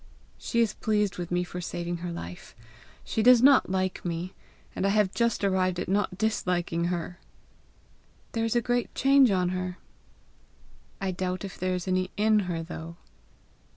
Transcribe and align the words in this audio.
"She 0.39 0.61
is 0.61 0.73
pleased 0.73 1.19
with 1.19 1.29
me 1.29 1.43
for 1.43 1.61
saving 1.61 1.97
her 1.97 2.11
life. 2.11 2.55
She 3.03 3.21
does 3.21 3.43
not 3.43 3.69
like 3.69 4.03
me 4.03 4.33
and 4.75 4.83
I 4.83 4.89
have 4.89 5.13
just 5.13 5.43
arrived 5.43 5.79
at 5.79 5.87
not 5.87 6.17
disliking 6.17 6.85
her." 6.85 7.19
"There 8.31 8.43
is 8.43 8.55
a 8.55 8.61
great 8.65 8.95
change 8.95 9.29
on 9.29 9.49
her!" 9.49 9.77
"I 10.99 11.11
doubt 11.11 11.45
if 11.45 11.59
there 11.59 11.75
is 11.75 11.87
any 11.87 12.09
IN 12.17 12.39
her 12.49 12.63
though!" 12.63 12.95